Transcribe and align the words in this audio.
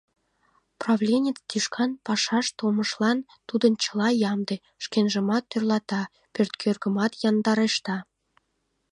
Правленец 0.81 1.37
тӱшкан 1.49 1.91
пашаш 2.05 2.45
толмыштлан 2.57 3.17
тудын 3.49 3.73
чыла 3.83 4.09
ямде: 4.31 4.55
шкенжымат 4.83 5.43
тӧрлата, 5.51 6.01
пӧрткӧргымат 6.33 7.11
яндарешта. 7.29 7.97